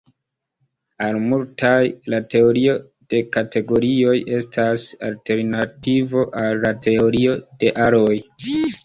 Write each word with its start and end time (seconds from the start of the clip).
Al 1.07 1.17
multaj, 1.33 1.81
la 2.13 2.19
teorio 2.33 2.73
de 3.15 3.19
kategorioj 3.35 4.15
estas 4.39 4.87
alternativo 5.11 6.25
al 6.45 6.59
la 6.65 6.73
teorio 6.87 7.37
de 7.63 7.71
aroj. 7.87 8.17